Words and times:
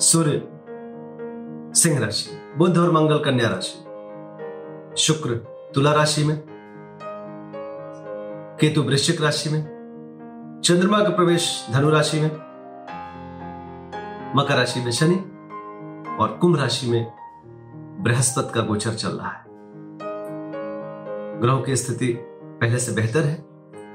सूर्य 0.00 0.42
सिंह 1.74 1.98
राशि 2.00 2.30
बुध 2.58 2.78
और 2.78 2.90
मंगल 2.92 3.18
कन्या 3.18 3.48
राशि। 3.48 4.96
शुक्र 4.96 5.34
तुला 5.74 5.92
राशि 5.92 6.24
में 6.24 6.42
केतु 8.60 8.82
वृश्चिक 8.82 9.22
राशि 9.22 9.50
में 9.50 9.62
चंद्रमा 10.64 11.02
का 11.02 11.08
प्रवेश 11.08 11.66
धनु 11.72 11.90
राशि 11.90 12.20
में 12.20 12.30
मकर 14.36 14.56
राशि 14.56 14.80
में 14.80 14.90
शनि 14.90 15.16
और 16.20 16.38
कुंभ 16.40 16.58
राशि 16.60 16.90
में 16.90 17.12
बृहस्पति 18.02 18.52
का 18.54 18.60
गोचर 18.60 18.94
चल 18.94 19.08
रहा 19.08 19.30
है। 19.30 19.44
ग्रहों 21.40 21.62
की 21.62 21.76
स्थिति 21.76 22.12
पहले 22.60 22.78
से 22.78 22.92
बेहतर 22.92 23.20
है 23.20 23.44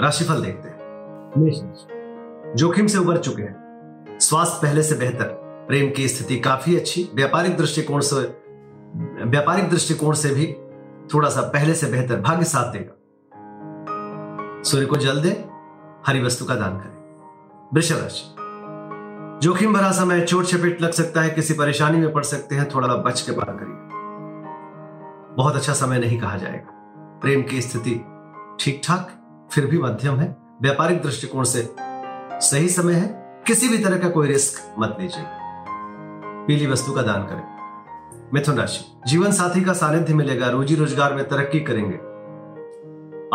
राशिफल 0.00 0.42
देखते 0.42 0.68
हैं। 0.68 2.54
जोखिम 2.56 2.86
से 2.86 2.98
उबर 2.98 3.18
चुके 3.18 3.42
हैं 3.42 4.18
स्वास्थ्य 4.20 4.58
पहले 4.62 4.82
से 4.82 4.94
बेहतर। 4.94 5.41
प्रेम 5.72 5.90
की 5.90 6.08
स्थिति 6.08 6.38
काफ़ी 6.38 6.76
अच्छी। 6.76 7.10
व्यापारिक 7.14 7.56
दृष्टिकोण 7.56 8.00
से, 8.00 8.16
व्यापारिक 9.24 9.70
दृष्टिकोण 9.70 10.14
से 10.14 10.30
भी 10.30 10.56
थोड़ा 11.14 11.28
सा 11.28 11.40
पहले 11.40 11.74
से 11.74 11.86
बेहतर 11.86 12.20
भाग्य 12.20 12.44
साथ 12.44 12.72
देगा। 12.72 13.00
सूर्य 14.62 14.86
को 14.86 14.96
जल 14.96 15.22
दे, 15.22 15.44
हरी 16.06 16.22
वस्तु 16.22 16.44
का 16.44 16.54
दान 16.54 16.70
करें। 16.70 17.70
वृषभ 17.74 17.96
राशि। 17.96 18.36
जोखिम 19.42 19.74
भरा 19.74 19.92
समय, 19.92 20.20
चोट 20.20 20.44
चपेट 20.44 20.82
लग 20.82 20.90
सकता 20.90 21.20
है, 21.20 21.30
किसी 21.30 21.54
परेशानी 21.54 21.98
में 21.98 22.12
पड़ 22.12 22.24
सकते 22.24 22.54
हैं, 22.54 22.68
थोड़ा 22.74 22.88
बच 22.88 23.20
के 23.20 23.32
पार 23.32 23.56
करिए। 23.60 23.76
बहुत 25.36 25.56
अच्छा 25.56 25.72
समय 25.72 25.98
नहीं 25.98 26.20
कहा 26.20 26.36
जाएगा। 26.36 26.70
प्रेम 27.22 27.42
की 27.42 27.60
स्थिति 27.60 28.04
ठीक 28.60 28.82
ठाक 28.84 29.10
फिर 29.52 29.66
भी 29.66 29.78
मध्यम 29.78 30.16
है। 30.16 30.36
व्यापारिक 30.62 31.02
दृष्टिकोण 31.02 31.44
से 31.44 31.74
सही 32.40 32.68
समय 32.68 32.94
है। 32.94 33.42
किसी 33.46 33.68
भी 33.68 33.78
तरह 33.78 33.98
का 33.98 34.08
कोई 34.08 34.28
रिस्क 34.28 34.74
मत 34.78 34.96
लीजिए 35.00 35.41
पीली 36.46 36.66
वस्तु 36.66 36.92
का 36.92 37.02
दान 37.02 37.22
करें। 37.22 38.30
मिथुन 38.34 38.56
राशि, 38.56 38.84
जीवन 39.06 39.30
साथी 39.30 39.60
का 39.60 39.72
सानिध्य 39.72 40.14
मिलेगा, 40.14 40.48
रोजी 40.48 40.74
रोज़गार 40.74 41.14
में 41.14 41.28
तरक्की 41.28 41.60
करेंगे। 41.60 41.96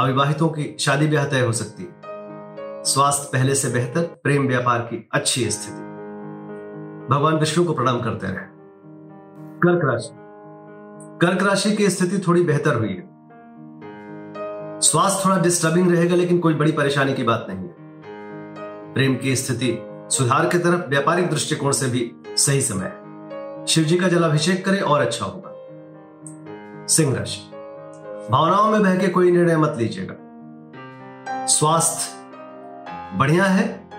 अविवाहितों 0.03 0.47
की 0.49 0.75
शादी 0.80 1.08
ब्याह 1.08 1.25
तय 1.25 1.39
हो 1.39 1.52
सकती 1.52 1.83
है। 1.83 1.89
स्वास्थ्य 2.83 3.30
पहले 3.33 3.55
से 3.55 3.69
बेहतर, 3.69 4.02
प्रेम 4.02 4.47
व्यापार 4.47 4.80
की 4.80 5.09
अच्छी 5.14 5.49
स्थिति। 5.52 5.81
भगवान 7.16 7.38
विष्णु 7.38 7.66
को 7.66 7.73
प्रणाम 7.73 8.02
करते 8.02 8.27
रहे। 8.27 8.45
कर्क 9.58 9.81
राशि 9.86 10.09
कर्क 11.21 11.44
राशि 11.44 11.71
की 11.75 11.89
स्थिति 11.89 12.17
थोड़ी 12.27 12.44
बेहतर 12.44 12.75
हुई 12.75 12.89
है। 12.89 13.09
स्वास्थ्य 14.81 15.25
थोड़ा 15.25 15.42
डिस्टर्बिंग 15.42 15.92
रहेगा, 15.92 16.16
लेकिन 16.16 16.39
कोई 16.39 16.53
बड़ी 16.53 16.71
परेशानी 16.71 17.14
की 17.14 17.23
बात 17.23 17.45
नहीं 17.49 17.59
है। 17.59 17.75
प्रेम 18.94 19.16
की 19.16 19.36
स्थिति 19.36 19.77
सुधार 20.09 20.45
की 20.45 20.58
तरफ़, 20.58 20.89
व्यापारिक 20.89 21.30
दृष्टिकोण 21.30 21.71
से 21.71 21.88
भी 21.88 22.11
सही 22.38 22.61
समय। 22.61 22.89
शिव 23.67 23.83
जी 23.83 23.97
का 23.97 24.07
जलाभिषेक 24.07 24.66
करें 24.66 24.81
और 24.81 25.02
अच्छा 25.02 25.25
होगा। 25.25 25.53
सिंह 26.88 27.16
राशि 27.16 27.52
भावनाओं 28.31 28.71
में 28.71 28.83
बह 28.83 28.97
के 28.97 29.07
कोई 29.07 29.31
निर्णय 29.31 29.58
मत 29.58 29.75
लीजिएगा। 29.77 30.15
स्वास्थ्य, 31.45 32.15
बढ़िया 33.17 33.43
है। 33.43 33.89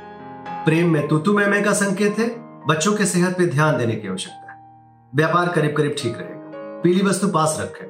प्रेम 0.64 0.92
में 0.92 1.08
तुतु 1.08 1.32
में 1.32 1.64
का 1.64 1.72
संकेत 1.72 2.18
है। 2.18 2.28
बच्चों 2.66 2.94
के 2.94 3.04
सेहत 3.04 3.38
पे 3.38 3.46
ध्यान 3.46 3.78
देने 3.78 3.96
की 3.96 4.08
आवश्यकता 4.08 4.52
है। 4.52 4.58
व्यापार 5.14 5.48
करीब 5.48 5.76
करीब 5.76 5.94
ठीक 5.98 6.18
रहेगा। 6.18 6.80
पीली 6.80 7.02
वस्तु 7.02 7.28
पास 7.28 7.58
रखें। 7.60 7.88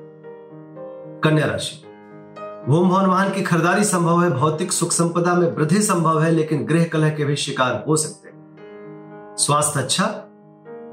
कन्या 1.25 1.47
राशि, 1.47 1.82
भूम 2.69 2.88
भवन 2.88 3.06
वाहन 3.06 3.30
की 3.30 3.42
खरीदारी 3.42 3.84
संभव 3.84 4.22
है। 4.22 4.30
भौतिक 4.30 4.72
सुख 4.72 4.92
संपदा 4.92 5.34
में 5.34 5.53
वृद्धि 5.53 5.82
संभव 5.82 6.22
है, 6.22 6.30
लेकिन 6.30 6.66
गृह 6.66 6.84
कलह 6.84 7.10
के 7.10 7.25
भी 7.25 7.36
शिकार 7.36 7.84
हो 7.88 7.97
सकते 7.97 8.28
हैं। 8.28 8.38
स्वास्थ्य 9.38 9.80
अच्छा 9.80 10.25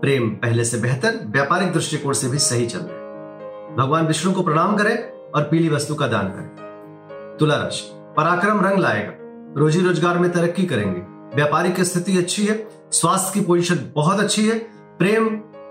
प्रेम 0.05 0.29
पहले 0.29 0.63
से 0.66 0.77
बेहतर, 0.77 1.16
व्यापारिक 1.25 1.71
दृष्टिकोण 1.73 2.13
से 2.13 2.27
भी 2.27 2.38
सही 2.38 2.66
चल 2.66 2.79
रहे 2.79 3.75
भगवान 3.75 4.07
विष्णु 4.07 4.33
को 4.33 4.41
प्रणाम 4.43 4.75
करें 4.77 4.97
और 5.31 5.43
पीली 5.43 5.69
वस्तु 5.69 5.95
का 5.95 6.07
दान 6.07 6.27
करें। 6.27 7.38
तुला 7.39 7.55
राशि 7.55 7.89
पराक्रम 8.17 8.59
रंग 8.66 8.79
लाएगा। 8.79 9.13
रोजी 9.57 9.81
रोज़गार 9.81 10.17
में 10.17 10.31
तरक्की 10.31 10.63
करेंगे। 10.63 10.99
व्यापारिक 11.35 11.81
स्थिति 11.81 12.17
अच्छी 12.17 12.45
है, 12.45 12.67
स्वास्थ्य 12.91 13.39
की 13.39 13.45
पोजीशन 13.45 13.79
बहुत 13.95 14.19
अच्छी 14.19 14.47
है, 14.47 14.59
प्रेम 14.97 15.29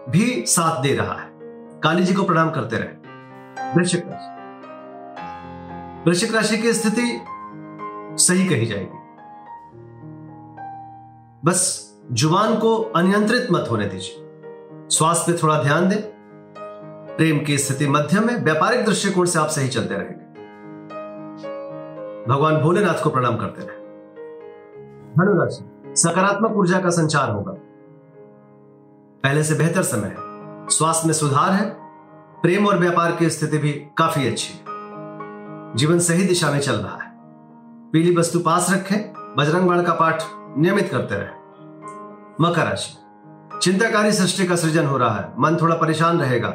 भी 0.08 0.44
साथ 0.46 0.82
दे 0.82 0.94
रहा 0.94 1.14
है। 1.20 1.30
काली 1.80 2.02
जी 2.02 2.14
को 2.14 2.22
प्रणाम 2.22 2.50
करते 2.50 2.76
रहे। 2.76 3.72
वृश्चिक 3.76 4.04
राशि। 4.06 4.32
वृश्चिक 6.10 6.34
राशि 6.34 6.58
की 6.58 6.72
स्थिति 6.72 7.20
सही 8.24 8.48
कही 8.48 8.66
जाएगी। 8.66 8.98
बस 11.44 11.90
ज़ुबान 12.12 12.56
को 12.56 12.76
अनियंत्रित 12.76 13.48
मत 13.52 13.68
होने 13.70 13.86
दीजिए। 13.86 14.23
स्वास्थ्य 14.94 15.32
पे 15.32 15.38
थोड़ा 15.42 15.62
ध्यान 15.62 15.88
दें। 15.88 15.98
प्रेम 17.16 17.44
की 17.44 17.58
स्थिति 17.58 17.88
मध्यम 17.88 18.28
है 18.28 18.44
व्यापारिक 18.44 18.84
दृष्टिकोण 18.84 19.26
से 19.26 19.38
आप 19.38 19.48
सही 19.48 19.68
चलते 19.68 19.94
रहेंगे 19.94 20.24
भगवान 22.32 22.56
भोलेनाथ 22.56 23.02
को 23.02 23.10
प्रणाम 23.10 23.36
करते 23.36 23.60
रहे। 23.60 23.76
धनुराशि 25.14 25.94
सकारात्मक 25.96 26.52
ऊर्जा 26.52 26.80
का 26.80 26.90
संचार 26.90 27.30
होगा। 27.30 27.52
पहले 29.22 29.42
से 29.42 29.54
बेहतर 29.54 29.82
समय 29.82 30.08
है। 30.08 30.14
स्वास्थ्य 30.68 31.06
में 31.06 31.14
सुधार 31.14 31.50
है। 31.50 31.70
प्रेम 32.42 32.66
और 32.66 32.78
व्यापार 32.78 33.12
की 33.12 33.30
स्थिति 33.30 33.58
भी 33.58 33.72
काफ़ी 33.72 34.26
अच्छी 34.26 34.52
है। 34.52 34.64
जीवन 35.76 35.98
सही 35.98 36.24
दिशा 36.24 36.50
में 36.50 36.60
चल 36.60 36.76
रहा 36.76 36.96
है। 36.96 37.12
पीली 37.90 38.16
वस्तु 38.16 38.38
पास 38.38 38.70
रखें। 38.70 39.12
बजरंग 39.38 39.68
बाण 39.68 39.82
का 39.82 39.92
पाठ 39.92 40.22
नियमित 40.58 40.88
करते 40.88 41.14
रहे। 41.14 41.28
मकर 42.40 42.64
राशि। 42.64 43.03
चिंताकारी 43.64 44.12
सृष्टि 44.12 44.46
का 44.46 44.56
सृजन 44.56 44.86
हो 44.86 44.96
रहा 44.96 45.20
है। 45.20 45.32
मन 45.38 45.56
थोड़ा 45.56 45.76
परेशान 45.76 46.20
रहेगा। 46.20 46.48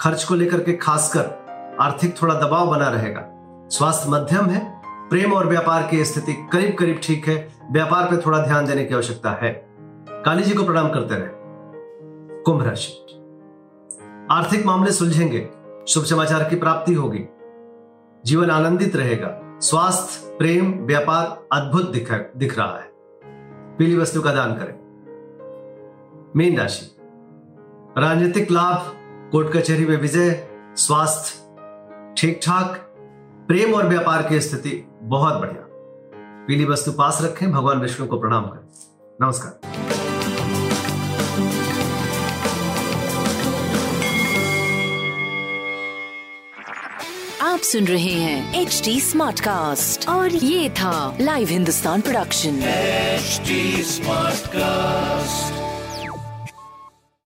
खर्च 0.00 0.24
को 0.24 0.34
लेकर 0.34 0.62
के 0.62 0.72
खासकर 0.72 1.46
आर्थिक 1.80 2.22
थोड़ा 2.22 2.34
दबाव 2.34 2.70
बना 2.70 2.88
रहेगा। 2.88 3.22
स्वास्थ्य 3.68 4.10
मध्यम 4.10 4.46
है। 4.46 4.82
प्रेम 4.86 5.32
और 5.32 5.46
व्यापार 5.46 5.86
की 5.86 6.04
स्थिति 6.04 6.48
करीब 6.52 6.76
करीब 6.78 7.00
ठीक 7.02 7.28
है। 7.28 7.52
व्यापार 7.72 8.04
पर 8.04 8.22
थोड़ा 8.26 8.46
ध्यान 8.46 8.66
देने 8.66 8.84
की 8.84 8.94
आवश्यकता 8.94 9.30
है। 9.30 9.68
काली 10.10 10.42
जी 10.42 10.54
को 10.54 10.64
प्रणाम 10.64 10.88
करते 10.88 11.14
रहे। 11.14 11.28
कुंभ 12.42 12.62
राशि। 12.62 12.92
आर्थिक 14.30 14.66
मामले 14.66 14.92
सुलझेंगे। 14.92 15.50
शुभ 15.88 16.04
समाचार 16.04 16.44
की 16.44 16.56
प्राप्ति 16.56 16.94
होगी। 16.94 17.24
जीवन 18.26 18.50
आनंदित 18.50 18.96
रहेगा। 18.96 19.58
स्वास्थ्य 19.60 20.36
प्रेम 20.38 20.86
व्यापार 20.86 21.42
अद्भुत 21.52 21.90
दिख, 22.36 22.58
रहा 22.58 22.78
है। 22.78 22.92
पीली 23.76 23.96
वस्तु 23.96 24.20
का 24.20 24.32
दान 24.32 24.52
करें। 24.52 24.81
मीन 26.36 26.58
राशि। 26.58 26.86
राजनीतिक 27.98 28.50
लाभ 28.50 28.92
कोर्ट 29.32 29.52
कचहरी 29.56 29.84
में 29.86 29.96
विजय 29.96 30.30
स्वास्थ्य 30.76 32.14
ठीक 32.16 32.40
ठाक 32.42 32.76
प्रेम 33.48 33.74
और 33.74 33.88
व्यापार 33.88 34.22
की 34.28 34.40
स्थिति 34.40 34.70
बहुत 35.02 35.40
बढ़िया। 35.40 35.66
पीली 36.46 36.64
वस्तु 36.64 36.92
पास 36.92 37.18
रखें 37.22 37.50
भगवान 37.52 37.80
विष्णु 37.80 38.06
को 38.06 38.20
प्रणाम 38.20 38.44
करें। 38.44 39.26
नमस्कार। 39.26 39.70
आप 47.42 47.58
सुन 47.58 47.84
रहे 47.84 48.12
हैं 48.12 48.62
एच 48.62 48.80
डी 48.84 49.00
स्मार्ट 49.00 49.40
कास्ट 49.40 50.08
और 50.08 50.28
ये 50.28 50.70
था 50.70 51.16
live 51.20 51.48
Hindustan 51.48 52.00
production 52.00 52.60
smart 53.84 54.46
cast 54.46 55.71